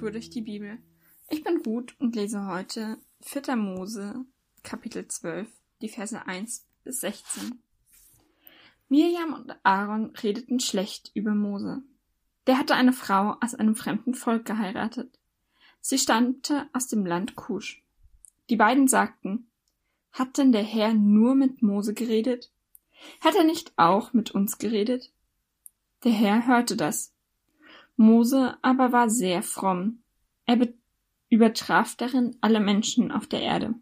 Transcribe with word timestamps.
Tour 0.00 0.12
durch 0.12 0.30
die 0.30 0.40
Bibel. 0.40 0.78
Ich 1.28 1.44
bin 1.44 1.58
Ruth 1.58 1.94
und 2.00 2.16
lese 2.16 2.46
heute 2.46 2.96
4. 3.20 3.54
Mose, 3.54 4.24
Kapitel 4.62 5.06
12, 5.06 5.46
die 5.82 5.90
Verse 5.90 6.26
1 6.26 6.66
bis 6.84 7.00
16. 7.00 7.60
Mirjam 8.88 9.34
und 9.34 9.54
Aaron 9.62 10.16
redeten 10.22 10.58
schlecht 10.58 11.10
über 11.12 11.34
Mose. 11.34 11.82
Der 12.46 12.56
hatte 12.56 12.76
eine 12.76 12.94
Frau 12.94 13.36
aus 13.42 13.54
einem 13.54 13.76
fremden 13.76 14.14
Volk 14.14 14.46
geheiratet. 14.46 15.18
Sie 15.82 15.98
stammte 15.98 16.66
aus 16.72 16.86
dem 16.86 17.04
Land 17.04 17.36
Kusch. 17.36 17.84
Die 18.48 18.56
beiden 18.56 18.88
sagten, 18.88 19.50
hat 20.12 20.38
denn 20.38 20.52
der 20.52 20.64
Herr 20.64 20.94
nur 20.94 21.34
mit 21.34 21.60
Mose 21.60 21.92
geredet? 21.92 22.50
Hat 23.20 23.34
er 23.34 23.44
nicht 23.44 23.74
auch 23.76 24.14
mit 24.14 24.30
uns 24.30 24.56
geredet? 24.56 25.12
Der 26.04 26.12
Herr 26.12 26.46
hörte 26.46 26.74
das 26.74 27.12
Mose 28.00 28.56
aber 28.62 28.92
war 28.92 29.10
sehr 29.10 29.42
fromm. 29.42 30.02
Er 30.46 30.56
übertraf 31.28 31.96
darin 31.96 32.34
alle 32.40 32.58
Menschen 32.58 33.12
auf 33.12 33.26
der 33.26 33.42
Erde. 33.42 33.74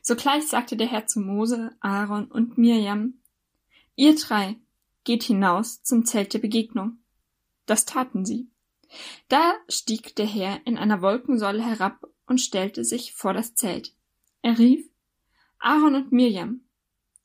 Sogleich 0.00 0.48
sagte 0.48 0.78
der 0.78 0.86
Herr 0.86 1.06
zu 1.06 1.20
Mose, 1.20 1.76
Aaron 1.80 2.24
und 2.24 2.56
Mirjam, 2.56 3.20
Ihr 3.96 4.14
drei, 4.14 4.56
geht 5.04 5.24
hinaus 5.24 5.82
zum 5.82 6.06
Zelt 6.06 6.32
der 6.32 6.38
Begegnung. 6.38 6.96
Das 7.66 7.84
taten 7.84 8.24
sie. 8.24 8.48
Da 9.28 9.52
stieg 9.68 10.16
der 10.16 10.26
Herr 10.26 10.66
in 10.66 10.78
einer 10.78 11.02
Wolkensäule 11.02 11.62
herab 11.62 12.06
und 12.26 12.40
stellte 12.40 12.82
sich 12.82 13.12
vor 13.12 13.34
das 13.34 13.54
Zelt. 13.54 13.94
Er 14.40 14.58
rief, 14.58 14.88
Aaron 15.58 15.96
und 15.96 16.12
Mirjam. 16.12 16.62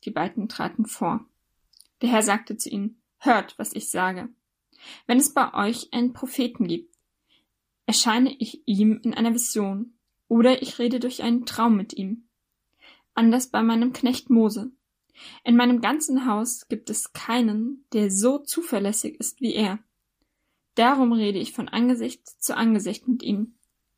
Die 0.04 0.12
beiden 0.12 0.50
traten 0.50 0.86
vor. 0.86 1.26
Der 2.02 2.10
Herr 2.10 2.24
sagte 2.24 2.58
zu 2.58 2.70
ihnen, 2.70 3.02
Hört, 3.20 3.58
was 3.58 3.72
ich 3.72 3.90
sage. 3.90 4.28
Wenn 5.07 5.18
es 5.18 5.34
bei 5.34 5.54
euch 5.54 5.93
einen 5.93 6.13
Propheten 6.13 6.68
gibt, 6.68 6.96
erscheine 7.85 8.35
ich 8.40 8.62
ihm 8.65 8.99
in 9.04 9.13
einer 9.13 9.34
Vision, 9.34 9.93
oder 10.27 10.62
ich 10.62 10.79
rede 10.79 10.99
durch 10.99 11.23
einen 11.23 11.46
Traum 11.46 11.76
mit 11.76 11.93
ihm. 11.93 12.29
Anders 13.13 13.49
bei 13.49 13.62
meinem 13.63 13.91
Knecht 13.91 14.29
Mose. 14.29 14.71
In 15.43 15.55
meinem 15.55 15.82
ganzen 15.82 16.26
Haus 16.26 16.68
gibt 16.70 16.90
es 16.90 17.13
keinen, 17.13 17.85
der 17.93 18.10
so 18.10 18.40
zuverlässig 18.40 19.20
ist 19.20 19.41
wie 19.41 19.54
er. 19.54 19.79
Darum 20.76 21.12
rede 21.12 21.40
ich 21.40 21.51
von 21.51 21.68
Angesicht 21.68 22.26
zu 22.41 22.55
Angesicht 22.55 23.07
mit 23.07 23.23
ihm, 23.23 23.55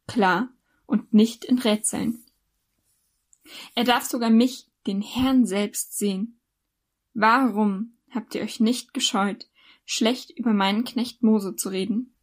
klar 0.08 0.50
und 0.86 1.14
nicht 1.14 1.45
in 1.45 1.59
Rätseln. 1.59 2.25
Er 3.75 3.84
darf 3.84 4.03
sogar 4.03 4.30
mich, 4.30 4.68
den 4.88 5.02
Herrn 5.02 5.45
selbst, 5.45 5.97
sehen. 5.97 6.40
Warum 7.14 7.97
habt 8.09 8.36
ihr 8.36 8.42
euch 8.42 8.59
nicht 8.59 8.94
gescheut, 8.94 9.47
schlecht 9.86 10.31
über 10.31 10.53
meinen 10.53 10.84
Knecht 10.84 11.23
Mose 11.23 11.56
zu 11.56 11.70
reden. 11.70 12.14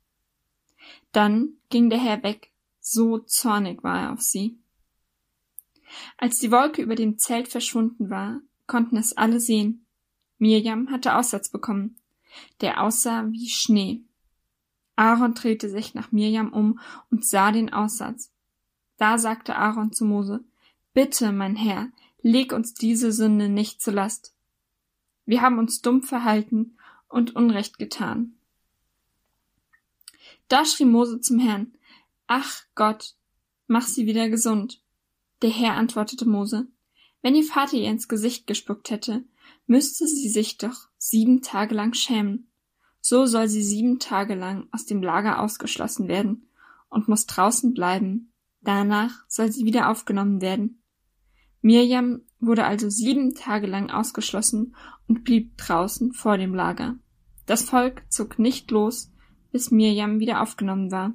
Dann 1.12 1.54
ging 1.68 1.90
der 1.90 1.98
Herr 1.98 2.22
weg, 2.22 2.50
so 2.80 3.18
zornig 3.18 3.82
war 3.82 4.00
er 4.00 4.12
auf 4.12 4.20
sie. 4.20 4.58
Als 6.16 6.38
die 6.38 6.50
Wolke 6.50 6.82
über 6.82 6.94
dem 6.94 7.18
Zelt 7.18 7.48
verschwunden 7.48 8.10
war, 8.10 8.40
konnten 8.66 8.96
es 8.96 9.16
alle 9.16 9.40
sehen. 9.40 9.84
Mirjam 10.38 10.90
hatte 10.90 11.16
Aussatz 11.16 11.48
bekommen, 11.48 11.96
der 12.60 12.82
aussah 12.82 13.26
wie 13.30 13.48
Schnee. 13.48 14.02
Aaron 14.96 15.34
drehte 15.34 15.68
sich 15.68 15.94
nach 15.94 16.12
Mirjam 16.12 16.52
um 16.52 16.78
und 17.10 17.24
sah 17.24 17.52
den 17.52 17.72
Aussatz. 17.72 18.30
Da 18.96 19.18
sagte 19.18 19.56
Aaron 19.56 19.92
zu 19.92 20.04
Mose, 20.04 20.44
Bitte, 20.92 21.32
mein 21.32 21.56
Herr, 21.56 21.88
leg 22.22 22.52
uns 22.52 22.74
diese 22.74 23.12
Sünde 23.12 23.48
nicht 23.48 23.80
zur 23.80 23.94
Last. 23.94 24.34
Wir 25.24 25.40
haben 25.40 25.58
uns 25.58 25.80
dumm 25.80 26.02
verhalten 26.02 26.76
und 27.10 27.36
Unrecht 27.36 27.78
getan. 27.78 28.36
Da 30.48 30.64
schrie 30.64 30.86
Mose 30.86 31.20
zum 31.20 31.38
Herrn, 31.38 31.74
Ach 32.26 32.62
Gott, 32.74 33.14
mach 33.66 33.86
sie 33.86 34.06
wieder 34.06 34.28
gesund. 34.28 34.82
Der 35.42 35.50
Herr 35.50 35.74
antwortete 35.74 36.26
Mose, 36.26 36.68
wenn 37.22 37.34
ihr 37.34 37.44
Vater 37.44 37.76
ihr 37.76 37.90
ins 37.90 38.08
Gesicht 38.08 38.46
gespuckt 38.46 38.90
hätte, 38.90 39.24
müsste 39.66 40.06
sie 40.06 40.28
sich 40.28 40.58
doch 40.58 40.88
sieben 40.96 41.42
Tage 41.42 41.74
lang 41.74 41.94
schämen. 41.94 42.50
So 43.00 43.26
soll 43.26 43.48
sie 43.48 43.62
sieben 43.62 43.98
Tage 43.98 44.34
lang 44.34 44.68
aus 44.72 44.86
dem 44.86 45.02
Lager 45.02 45.40
ausgeschlossen 45.40 46.08
werden 46.08 46.48
und 46.88 47.08
muss 47.08 47.26
draußen 47.26 47.74
bleiben. 47.74 48.32
Danach 48.60 49.24
soll 49.28 49.50
sie 49.52 49.64
wieder 49.64 49.90
aufgenommen 49.90 50.40
werden. 50.40 50.82
Mirjam 51.62 52.22
wurde 52.40 52.64
also 52.64 52.88
sieben 52.88 53.34
Tage 53.34 53.66
lang 53.66 53.90
ausgeschlossen 53.90 54.74
und 55.06 55.24
blieb 55.24 55.56
draußen 55.58 56.12
vor 56.12 56.38
dem 56.38 56.54
Lager. 56.54 56.96
Das 57.46 57.62
Volk 57.62 58.02
zog 58.08 58.38
nicht 58.38 58.70
los, 58.70 59.10
bis 59.52 59.70
Mirjam 59.70 60.20
wieder 60.20 60.40
aufgenommen 60.40 60.90
war. 60.90 61.12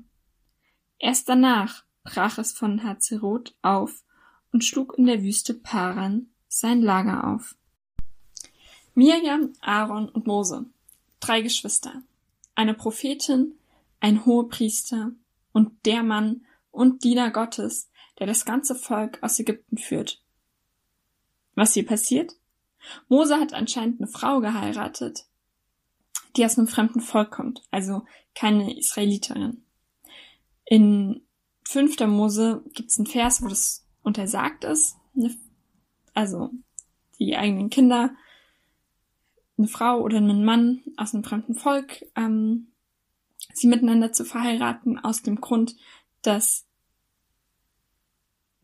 Erst 1.00 1.30
danach 1.30 1.84
brach 2.04 2.38
es 2.38 2.54
von 2.54 2.84
Hazeroth 2.84 3.56
auf 3.62 4.04
und 4.52 4.64
schlug 4.64 4.98
in 4.98 5.06
der 5.06 5.24
Wüste 5.24 5.54
Paran 5.54 6.28
sein 6.48 6.82
Lager 6.82 7.28
auf. 7.28 7.56
Mirjam, 8.94 9.54
Aaron 9.62 10.08
und 10.08 10.28
Mose, 10.28 10.66
drei 11.20 11.42
Geschwister, 11.42 12.04
eine 12.54 12.74
Prophetin, 12.74 13.56
ein 14.00 14.26
Hohepriester 14.26 15.12
und 15.52 15.86
der 15.86 16.04
Mann 16.04 16.46
und 16.72 17.04
Diener 17.04 17.32
Gottes, 17.32 17.90
der 18.20 18.28
das 18.28 18.46
ganze 18.46 18.76
Volk 18.76 19.22
aus 19.22 19.40
Ägypten 19.40 19.78
führt. 19.78 20.24
Was 21.56 21.74
hier 21.74 21.86
passiert? 21.86 22.34
Mose 23.08 23.40
hat 23.40 23.54
anscheinend 23.54 24.00
eine 24.00 24.08
Frau 24.08 24.40
geheiratet, 24.42 25.26
die 26.36 26.46
aus 26.46 26.58
einem 26.58 26.68
fremden 26.68 27.02
Volk 27.02 27.32
kommt, 27.32 27.64
also 27.72 28.06
keine 28.36 28.78
Israeliterin. 28.78 29.64
In 30.66 31.22
5. 31.68 32.00
Mose 32.08 32.64
gibt 32.74 32.92
es 32.92 32.98
einen 32.98 33.08
Vers, 33.08 33.42
wo 33.42 33.48
das 33.48 33.86
untersagt 34.04 34.64
ist, 34.66 34.98
also 36.14 36.52
die 37.20 37.36
eigenen 37.36 37.70
Kinder, 37.70 38.16
eine 39.58 39.68
Frau 39.68 40.02
oder 40.02 40.18
einen 40.18 40.44
Mann 40.44 40.84
aus 40.98 41.14
einem 41.14 41.24
fremden 41.24 41.56
Volk, 41.56 42.06
ähm, 42.16 42.68
sie 43.54 43.68
miteinander 43.68 44.12
zu 44.12 44.26
verheiraten, 44.26 45.00
aus 45.00 45.22
dem 45.22 45.40
Grund, 45.40 45.76
dass 46.22 46.66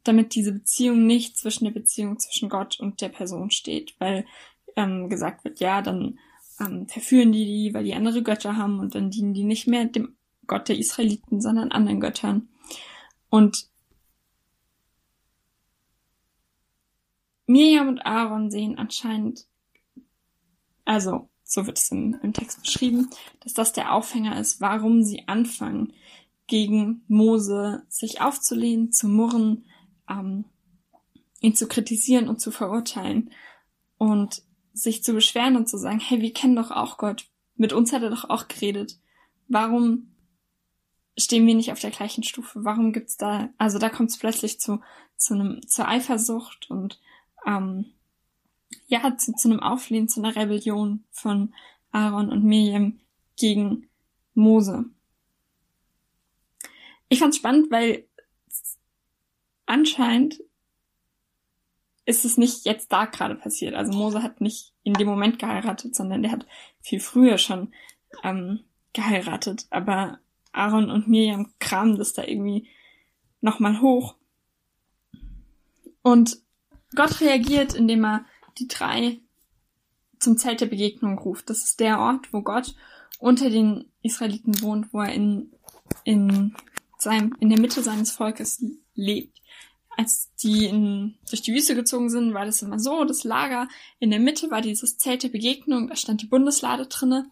damit 0.03 0.35
diese 0.35 0.53
Beziehung 0.53 1.05
nicht 1.05 1.37
zwischen 1.37 1.65
der 1.65 1.71
Beziehung 1.71 2.19
zwischen 2.19 2.49
Gott 2.49 2.79
und 2.79 3.01
der 3.01 3.09
Person 3.09 3.51
steht, 3.51 3.95
weil 3.99 4.25
ähm, 4.75 5.09
gesagt 5.09 5.43
wird, 5.43 5.59
ja, 5.59 5.81
dann 5.81 6.19
ähm, 6.59 6.87
verführen 6.87 7.31
die 7.31 7.45
die, 7.45 7.73
weil 7.73 7.83
die 7.83 7.93
andere 7.93 8.23
Götter 8.23 8.57
haben 8.57 8.79
und 8.79 8.95
dann 8.95 9.11
dienen 9.11 9.33
die 9.33 9.43
nicht 9.43 9.67
mehr 9.67 9.85
dem 9.85 10.15
Gott 10.47 10.69
der 10.69 10.77
Israeliten, 10.77 11.41
sondern 11.41 11.71
anderen 11.71 11.99
Göttern. 11.99 12.49
Und 13.29 13.69
Mirjam 17.45 17.89
und 17.89 18.05
Aaron 18.05 18.49
sehen 18.49 18.77
anscheinend, 18.77 19.47
also 20.85 21.29
so 21.43 21.67
wird 21.67 21.77
es 21.77 21.91
im, 21.91 22.17
im 22.23 22.33
Text 22.33 22.61
beschrieben, 22.63 23.09
dass 23.41 23.53
das 23.53 23.73
der 23.73 23.93
Aufhänger 23.93 24.39
ist, 24.39 24.61
warum 24.61 25.03
sie 25.03 25.27
anfangen, 25.27 25.93
gegen 26.47 27.03
Mose 27.07 27.83
sich 27.87 28.21
aufzulehnen, 28.21 28.91
zu 28.91 29.07
murren, 29.07 29.65
ähm, 30.11 30.45
ihn 31.39 31.55
zu 31.55 31.67
kritisieren 31.67 32.27
und 32.27 32.39
zu 32.39 32.51
verurteilen 32.51 33.31
und 33.97 34.43
sich 34.73 35.03
zu 35.03 35.13
beschweren 35.13 35.55
und 35.55 35.67
zu 35.67 35.77
sagen, 35.77 35.99
hey, 35.99 36.21
wir 36.21 36.33
kennen 36.33 36.55
doch 36.55 36.71
auch 36.71 36.97
Gott. 36.97 37.25
Mit 37.55 37.73
uns 37.73 37.91
hat 37.91 38.03
er 38.03 38.09
doch 38.09 38.29
auch 38.29 38.47
geredet. 38.47 38.99
Warum 39.47 40.11
stehen 41.17 41.45
wir 41.45 41.55
nicht 41.55 41.71
auf 41.71 41.79
der 41.79 41.91
gleichen 41.91 42.23
Stufe? 42.23 42.63
Warum 42.63 42.93
gibt's 42.93 43.17
da, 43.17 43.49
also 43.57 43.79
da 43.79 43.89
kommt 43.89 44.11
es 44.11 44.17
plötzlich 44.17 44.59
zu, 44.59 44.81
zu 45.17 45.33
einem, 45.33 45.61
zur 45.67 45.87
Eifersucht 45.87 46.69
und 46.69 46.99
ähm, 47.45 47.85
ja, 48.87 49.17
zu, 49.17 49.33
zu 49.33 49.49
einem 49.49 49.59
Auflehnen, 49.59 50.07
zu 50.07 50.21
einer 50.21 50.35
Rebellion 50.35 51.03
von 51.11 51.53
Aaron 51.91 52.29
und 52.29 52.43
Miriam 52.43 52.99
gegen 53.37 53.89
Mose. 54.33 54.85
Ich 57.09 57.19
fand's 57.19 57.37
spannend, 57.37 57.69
weil 57.71 58.05
anscheinend 59.71 60.43
ist 62.05 62.25
es 62.25 62.37
nicht 62.37 62.65
jetzt 62.65 62.91
da 62.91 63.05
gerade 63.05 63.35
passiert. 63.35 63.73
Also 63.73 63.93
Mose 63.93 64.21
hat 64.21 64.41
nicht 64.41 64.73
in 64.83 64.93
dem 64.93 65.07
Moment 65.07 65.39
geheiratet, 65.39 65.95
sondern 65.95 66.23
der 66.23 66.31
hat 66.31 66.45
viel 66.81 66.99
früher 66.99 67.37
schon 67.37 67.73
ähm, 68.21 68.65
geheiratet. 68.91 69.67
Aber 69.69 70.19
Aaron 70.51 70.91
und 70.91 71.07
Miriam 71.07 71.53
kramen 71.59 71.97
das 71.97 72.11
da 72.11 72.23
irgendwie 72.23 72.67
nochmal 73.39 73.79
hoch. 73.79 74.15
Und 76.01 76.37
Gott 76.93 77.21
reagiert, 77.21 77.73
indem 77.73 78.03
er 78.03 78.25
die 78.57 78.67
drei 78.67 79.19
zum 80.19 80.37
Zelt 80.37 80.59
der 80.59 80.65
Begegnung 80.65 81.17
ruft. 81.17 81.49
Das 81.49 81.63
ist 81.63 81.79
der 81.79 81.99
Ort, 81.99 82.33
wo 82.33 82.41
Gott 82.41 82.75
unter 83.19 83.49
den 83.49 83.85
Israeliten 84.01 84.61
wohnt, 84.61 84.91
wo 84.91 84.99
er 84.99 85.13
in, 85.13 85.53
in 86.03 86.55
seinem, 86.97 87.37
in 87.39 87.49
der 87.49 87.59
Mitte 87.59 87.81
seines 87.81 88.11
Volkes 88.11 88.61
lebt 89.01 89.41
als 89.97 90.33
die 90.41 90.65
in, 90.65 91.15
durch 91.29 91.41
die 91.41 91.53
Wüste 91.53 91.75
gezogen 91.75 92.09
sind, 92.09 92.33
war 92.33 92.45
das 92.45 92.61
immer 92.61 92.79
so, 92.79 93.03
das 93.03 93.23
Lager 93.23 93.67
in 93.99 94.09
der 94.09 94.19
Mitte 94.19 94.49
war 94.51 94.61
dieses 94.61 94.97
Zelt 94.97 95.23
der 95.23 95.29
Begegnung, 95.29 95.87
da 95.87 95.95
stand 95.95 96.21
die 96.21 96.27
Bundeslade 96.27 96.87
drinne 96.87 97.29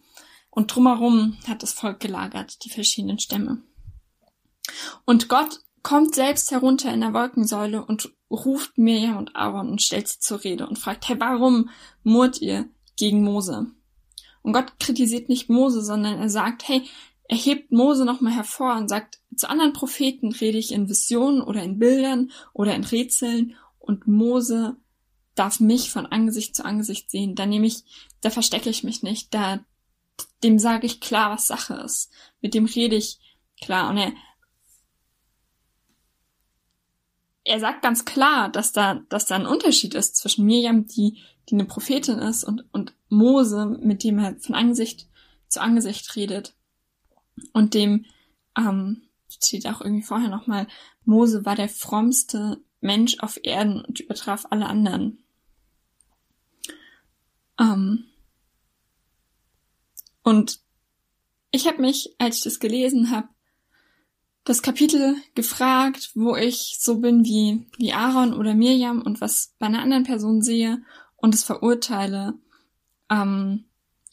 und 0.50 0.74
drumherum 0.74 1.38
hat 1.46 1.62
das 1.62 1.72
Volk 1.72 2.00
gelagert, 2.00 2.64
die 2.64 2.70
verschiedenen 2.70 3.18
Stämme. 3.18 3.62
Und 5.04 5.28
Gott 5.28 5.60
kommt 5.82 6.14
selbst 6.14 6.50
herunter 6.50 6.92
in 6.92 7.00
der 7.00 7.14
Wolkensäule 7.14 7.84
und 7.84 8.12
ruft 8.30 8.76
Mirjam 8.76 9.16
und 9.16 9.34
Aaron 9.34 9.70
und 9.70 9.82
stellt 9.82 10.08
sie 10.08 10.20
zur 10.20 10.44
Rede 10.44 10.66
und 10.66 10.78
fragt, 10.78 11.08
hey, 11.08 11.18
warum 11.18 11.70
murrt 12.02 12.40
ihr 12.40 12.68
gegen 12.96 13.24
Mose? 13.24 13.66
Und 14.42 14.52
Gott 14.52 14.78
kritisiert 14.78 15.28
nicht 15.28 15.48
Mose, 15.48 15.82
sondern 15.82 16.18
er 16.18 16.30
sagt, 16.30 16.68
hey, 16.68 16.82
er 17.30 17.36
hebt 17.36 17.70
Mose 17.70 18.04
nochmal 18.04 18.32
hervor 18.32 18.74
und 18.76 18.88
sagt, 18.88 19.20
zu 19.36 19.48
anderen 19.48 19.72
Propheten 19.72 20.32
rede 20.32 20.58
ich 20.58 20.72
in 20.72 20.88
Visionen 20.88 21.42
oder 21.42 21.62
in 21.62 21.78
Bildern 21.78 22.32
oder 22.52 22.74
in 22.74 22.82
Rätseln 22.82 23.54
und 23.78 24.08
Mose 24.08 24.76
darf 25.36 25.60
mich 25.60 25.92
von 25.92 26.06
Angesicht 26.06 26.56
zu 26.56 26.64
Angesicht 26.64 27.08
sehen. 27.08 27.36
Da 27.36 27.46
nehme 27.46 27.68
ich, 27.68 27.84
da 28.20 28.30
verstecke 28.30 28.68
ich 28.68 28.82
mich 28.82 29.04
nicht, 29.04 29.32
da, 29.32 29.64
dem 30.42 30.58
sage 30.58 30.86
ich 30.86 31.00
klar, 31.00 31.30
was 31.30 31.46
Sache 31.46 31.74
ist. 31.74 32.10
Mit 32.40 32.52
dem 32.52 32.64
rede 32.64 32.96
ich 32.96 33.20
klar 33.62 33.90
und 33.90 33.98
er, 33.98 34.12
er 37.44 37.60
sagt 37.60 37.82
ganz 37.82 38.04
klar, 38.04 38.48
dass 38.48 38.72
da, 38.72 39.02
dass 39.08 39.26
da 39.26 39.36
ein 39.36 39.46
Unterschied 39.46 39.94
ist 39.94 40.16
zwischen 40.16 40.46
Mirjam, 40.46 40.88
die, 40.88 41.18
die 41.48 41.54
eine 41.54 41.64
Prophetin 41.64 42.18
ist, 42.18 42.42
und, 42.42 42.64
und 42.72 42.92
Mose, 43.08 43.66
mit 43.66 44.02
dem 44.02 44.18
er 44.18 44.34
von 44.40 44.56
Angesicht 44.56 45.06
zu 45.46 45.60
Angesicht 45.60 46.16
redet. 46.16 46.56
Und 47.52 47.74
dem, 47.74 48.06
ähm, 48.56 49.02
steht 49.28 49.66
auch 49.66 49.80
irgendwie 49.80 50.02
vorher 50.02 50.28
nochmal, 50.28 50.66
Mose 51.04 51.44
war 51.44 51.56
der 51.56 51.68
frommste 51.68 52.60
Mensch 52.80 53.18
auf 53.20 53.38
Erden 53.42 53.84
und 53.84 54.00
übertraf 54.00 54.46
alle 54.50 54.66
anderen. 54.66 55.22
Ähm, 57.58 58.04
und 60.22 60.60
ich 61.50 61.66
habe 61.66 61.80
mich, 61.80 62.14
als 62.18 62.38
ich 62.38 62.44
das 62.44 62.60
gelesen 62.60 63.10
habe, 63.10 63.28
das 64.44 64.62
Kapitel 64.62 65.16
gefragt, 65.34 66.12
wo 66.14 66.34
ich 66.34 66.78
so 66.80 66.98
bin 66.98 67.24
wie, 67.24 67.66
wie 67.76 67.92
Aaron 67.92 68.32
oder 68.32 68.54
Mirjam 68.54 69.02
und 69.02 69.20
was 69.20 69.54
bei 69.58 69.66
einer 69.66 69.82
anderen 69.82 70.04
Person 70.04 70.42
sehe 70.42 70.82
und 71.16 71.34
es 71.34 71.44
verurteile, 71.44 72.34
ähm, 73.10 73.66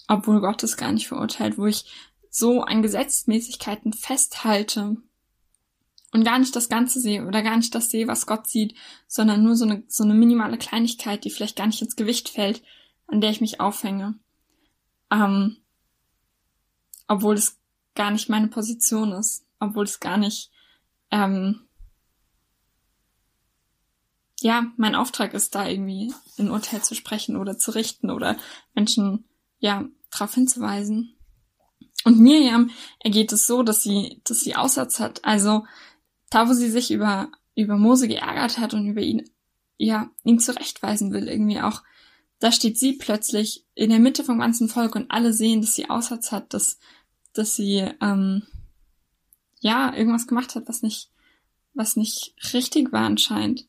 obwohl 0.07 0.41
Gott 0.41 0.63
es 0.63 0.77
gar 0.77 0.91
nicht 0.91 1.07
verurteilt, 1.07 1.57
wo 1.57 1.65
ich 1.65 1.85
so 2.37 2.61
an 2.61 2.83
Gesetzmäßigkeiten 2.83 3.93
festhalte 3.93 4.97
und 6.11 6.23
gar 6.23 6.37
nicht 6.37 6.55
das 6.55 6.69
Ganze 6.69 6.99
sehe 6.99 7.25
oder 7.25 7.41
gar 7.41 7.57
nicht 7.57 7.73
das 7.73 7.89
sehe, 7.89 8.07
was 8.07 8.27
Gott 8.27 8.45
sieht, 8.45 8.75
sondern 9.07 9.41
nur 9.41 9.55
so 9.55 9.65
eine, 9.65 9.83
so 9.87 10.03
eine 10.03 10.13
minimale 10.13 10.59
Kleinigkeit, 10.59 11.23
die 11.23 11.31
vielleicht 11.31 11.55
gar 11.55 11.65
nicht 11.65 11.81
ins 11.81 11.95
Gewicht 11.95 12.29
fällt, 12.29 12.61
an 13.07 13.21
der 13.21 13.31
ich 13.31 13.41
mich 13.41 13.59
aufhänge. 13.59 14.19
Ähm, 15.09 15.57
obwohl 17.07 17.33
es 17.33 17.59
gar 17.95 18.11
nicht 18.11 18.29
meine 18.29 18.49
Position 18.49 19.13
ist, 19.13 19.43
obwohl 19.59 19.85
es 19.85 19.99
gar 19.99 20.17
nicht, 20.17 20.51
ähm, 21.09 21.61
ja, 24.41 24.71
mein 24.77 24.93
Auftrag 24.93 25.33
ist, 25.33 25.55
da 25.55 25.67
irgendwie 25.67 26.13
ein 26.37 26.51
Urteil 26.51 26.83
zu 26.83 26.93
sprechen 26.93 27.35
oder 27.35 27.57
zu 27.57 27.71
richten 27.71 28.11
oder 28.11 28.37
Menschen, 28.75 29.25
ja, 29.57 29.85
darauf 30.11 30.35
hinzuweisen. 30.35 31.16
Und 32.07 32.19
Miriam 32.19 32.69
ergeht 32.99 33.33
es 33.33 33.47
so, 33.47 33.63
dass 33.63 33.83
sie, 33.83 34.21
dass 34.23 34.39
sie 34.39 34.55
Aussatz 34.55 35.01
hat. 35.01 35.25
Also 35.25 35.65
da, 36.29 36.47
wo 36.47 36.53
sie 36.53 36.71
sich 36.71 36.89
über, 36.89 37.29
über 37.53 37.75
Mose 37.75 38.07
geärgert 38.07 38.59
hat 38.59 38.73
und 38.73 38.85
über 38.85 39.01
ihn, 39.01 39.29
ja, 39.75 40.09
ihn 40.23 40.39
zurechtweisen 40.39 41.11
will, 41.11 41.27
irgendwie 41.27 41.59
auch, 41.59 41.83
da 42.39 42.53
steht 42.53 42.79
sie 42.79 42.93
plötzlich 42.93 43.65
in 43.75 43.89
der 43.89 43.99
Mitte 43.99 44.23
vom 44.23 44.39
ganzen 44.39 44.69
Volk 44.69 44.95
und 44.95 45.11
alle 45.11 45.33
sehen, 45.33 45.59
dass 45.59 45.75
sie 45.75 45.89
Aussatz 45.89 46.31
hat, 46.31 46.53
dass, 46.53 46.79
dass 47.33 47.57
sie, 47.57 47.85
ähm, 47.99 48.43
ja, 49.59 49.93
irgendwas 49.93 50.27
gemacht 50.27 50.55
hat, 50.55 50.69
was 50.69 50.83
nicht, 50.83 51.11
was 51.73 51.97
nicht 51.97 52.35
richtig 52.53 52.93
war 52.93 53.03
anscheinend. 53.03 53.67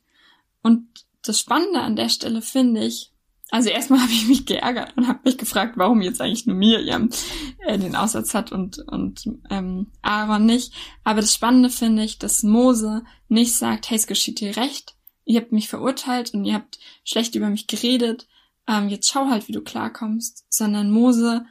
Und 0.63 0.87
das 1.23 1.41
Spannende 1.41 1.81
an 1.81 1.97
der 1.97 2.09
Stelle 2.09 2.41
finde 2.41 2.85
ich, 2.85 3.11
also 3.51 3.71
erstmal 3.71 4.01
habe 4.03 4.13
ich 4.13 4.29
mich 4.29 4.47
geärgert 4.47 4.97
und 4.97 5.09
habe 5.09 5.21
mich 5.25 5.39
gefragt, 5.39 5.75
warum 5.77 6.03
jetzt 6.03 6.21
eigentlich 6.21 6.47
nur 6.47 6.57
Miriam 6.57 7.11
äh, 7.67 7.79
den 7.79 7.97
Aussatz 7.97 8.35
hat 8.35 8.53
und, 8.53 8.79
und 8.79 9.29
ähm, 9.51 9.89
Aaron 10.03 10.47
nicht. 10.47 10.73
Aber 11.05 11.21
das 11.21 11.35
Spannende 11.35 11.71
finde 11.71 12.05
ich, 12.05 12.19
dass 12.19 12.43
Mose 12.43 13.03
nicht 13.29 13.55
sagt, 13.55 13.91
hey, 13.91 13.97
es 13.97 14.07
geschieht 14.07 14.41
dir 14.41 14.57
recht, 14.57 14.97
ihr 15.25 15.41
habt 15.41 15.53
mich 15.53 15.69
verurteilt 15.69 16.35
und 16.35 16.45
ihr 16.45 16.55
habt 16.55 16.79
schlecht 17.05 17.35
über 17.35 17.49
mich 17.49 17.67
geredet, 17.67 18.27
ähm, 18.67 18.89
jetzt 18.89 19.11
schau 19.11 19.29
halt, 19.29 19.49
wie 19.49 19.53
du 19.53 19.63
klarkommst, 19.63 20.45
sondern 20.51 20.91
Mose 20.91 21.47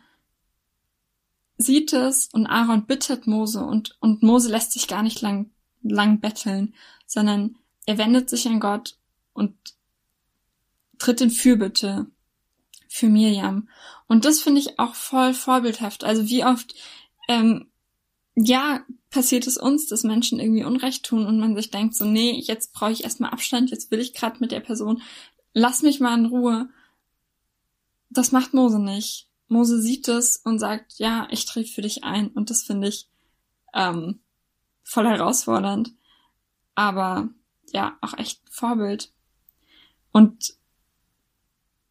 sieht 1.58 1.92
es 1.94 2.28
und 2.32 2.46
Aaron 2.46 2.86
bittet 2.86 3.26
Mose 3.26 3.64
und, 3.64 3.98
und 4.00 4.22
Mose 4.22 4.50
lässt 4.50 4.72
sich 4.74 4.88
gar 4.88 5.02
nicht 5.02 5.22
lang, 5.22 5.50
lang 5.82 6.20
betteln, 6.20 6.76
sondern 7.08 7.56
er 7.88 7.98
wendet 7.98 8.30
sich 8.30 8.48
an 8.48 8.60
Gott 8.60 8.98
und 9.34 9.56
tritt 11.00 11.22
in 11.22 11.32
Fürbitte 11.32 12.08
für 12.88 13.08
Miriam. 13.08 13.70
Und 14.08 14.26
das 14.26 14.42
finde 14.42 14.62
ich 14.62 14.80
auch 14.80 14.96
voll 14.96 15.34
vorbildhaft. 15.34 16.04
Also 16.04 16.30
wie 16.30 16.46
oft, 16.46 16.74
ähm, 17.28 17.68
ja, 18.36 18.86
passiert 19.10 19.48
es 19.48 19.58
uns, 19.58 19.88
dass 19.88 20.04
Menschen 20.04 20.40
irgendwie 20.40 20.64
Unrecht 20.64 21.06
tun 21.06 21.26
und 21.26 21.40
man 21.40 21.56
sich 21.56 21.72
denkt 21.72 21.96
so, 21.96 22.06
nee, 22.06 22.40
jetzt 22.40 22.74
brauche 22.74 22.92
ich 22.92 23.04
erstmal 23.04 23.32
Abstand, 23.32 23.72
jetzt 23.72 23.92
will 23.92 24.00
ich 24.00 24.14
gerade 24.14 24.38
mit 24.40 24.52
der 24.52 24.60
Person, 24.60 25.02
lass 25.54 25.82
mich 25.82 26.00
mal 26.00 26.18
in 26.18 26.28
Ruhe. 26.28 26.70
Das 28.10 28.32
macht 28.32 28.54
Mose 28.54 28.80
nicht. 28.80 29.28
Mose 29.48 29.82
sieht 29.82 30.08
es 30.08 30.38
und 30.38 30.60
sagt, 30.60 31.00
ja, 31.00 31.28
ich 31.32 31.46
trete 31.46 31.72
für 31.72 31.82
dich 31.82 32.04
ein. 32.04 32.30
Und 32.30 32.50
das 32.50 32.64
finde 32.64 32.90
ich 32.90 33.10
ähm, 33.74 34.20
voll 34.84 35.08
herausfordernd. 35.08 35.94
Aber 36.76 37.30
ja, 37.74 37.98
auch 38.02 38.18
echt 38.18 38.42
Vorbild. 38.50 39.12
Und 40.12 40.54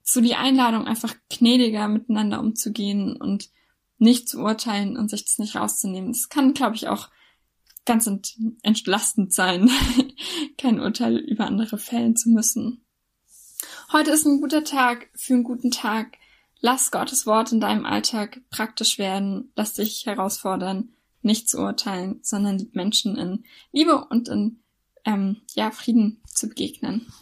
so 0.09 0.21
die 0.21 0.37
Einladung, 0.37 0.87
einfach 0.87 1.15
gnädiger 1.29 1.89
miteinander 1.89 2.39
umzugehen 2.39 3.17
und 3.17 3.51
nicht 3.99 4.29
zu 4.29 4.41
urteilen 4.41 4.97
und 4.97 5.11
sich 5.11 5.25
das 5.25 5.39
nicht 5.39 5.57
rauszunehmen. 5.57 6.13
Das 6.13 6.29
kann, 6.29 6.55
glaube 6.55 6.77
ich, 6.77 6.87
auch 6.87 7.09
ganz 7.85 8.07
ent 8.07 8.37
entlastend 8.63 9.35
sein, 9.35 9.69
kein 10.59 10.79
Urteil 10.79 11.17
über 11.17 11.47
andere 11.47 11.77
fällen 11.77 12.15
zu 12.15 12.31
müssen. 12.31 12.85
Heute 13.93 14.13
ist 14.13 14.27
ein 14.27 14.41
guter 14.41 14.63
Tag 14.63 15.09
für 15.17 15.35
einen 15.35 15.45
guten 15.45 15.73
Tag. 15.73 16.19
Lass 16.61 16.93
Gottes 16.93 17.27
Wort 17.27 17.51
in 17.51 17.61
deinem 17.61 17.85
Alltag 17.85 18.41
praktisch 18.51 18.99
werden. 18.99 19.51
Lass 19.57 19.75
dich 19.75 20.07
herausfordern, 20.07 20.95
nicht 21.23 21.49
zu 21.49 21.59
urteilen, 21.59 22.21
sondern 22.23 22.69
Menschen 22.73 23.17
in 23.17 23.45
Liebe 23.73 24.05
und 24.05 24.29
in 24.29 24.61
ähm, 25.05 25.43
ja, 25.55 25.73
Frieden 25.73 26.23
zu 26.33 26.49
begegnen. 26.49 27.13